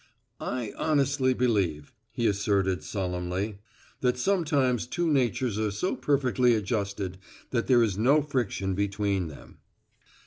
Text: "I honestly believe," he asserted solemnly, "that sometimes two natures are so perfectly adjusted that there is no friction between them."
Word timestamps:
"I 0.39 0.73
honestly 0.79 1.31
believe," 1.35 1.93
he 2.11 2.25
asserted 2.25 2.81
solemnly, 2.81 3.59
"that 3.99 4.17
sometimes 4.17 4.87
two 4.87 5.07
natures 5.11 5.59
are 5.59 5.69
so 5.69 5.95
perfectly 5.95 6.55
adjusted 6.55 7.19
that 7.51 7.67
there 7.67 7.83
is 7.83 7.99
no 7.99 8.23
friction 8.23 8.73
between 8.73 9.27
them." 9.27 9.59